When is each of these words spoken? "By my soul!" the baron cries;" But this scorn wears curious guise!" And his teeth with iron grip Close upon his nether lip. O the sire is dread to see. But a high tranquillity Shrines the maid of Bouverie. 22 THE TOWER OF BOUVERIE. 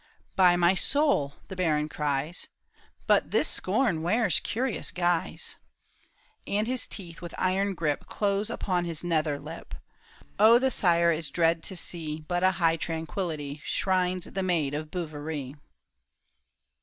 "By 0.35 0.55
my 0.55 0.73
soul!" 0.73 1.35
the 1.47 1.55
baron 1.55 1.87
cries;" 1.87 2.47
But 3.05 3.29
this 3.29 3.47
scorn 3.47 4.01
wears 4.01 4.39
curious 4.39 4.89
guise!" 4.89 5.57
And 6.47 6.65
his 6.65 6.87
teeth 6.87 7.21
with 7.21 7.35
iron 7.37 7.75
grip 7.75 8.07
Close 8.07 8.49
upon 8.49 8.85
his 8.85 9.03
nether 9.03 9.37
lip. 9.37 9.75
O 10.39 10.57
the 10.57 10.71
sire 10.71 11.11
is 11.11 11.29
dread 11.29 11.61
to 11.61 11.75
see. 11.75 12.25
But 12.27 12.41
a 12.43 12.53
high 12.53 12.77
tranquillity 12.77 13.61
Shrines 13.63 14.25
the 14.25 14.41
maid 14.41 14.73
of 14.73 14.89
Bouverie. 14.89 15.49
22 15.49 15.49
THE 15.49 15.51
TOWER 15.51 15.51
OF 15.51 15.61
BOUVERIE. 15.61 15.69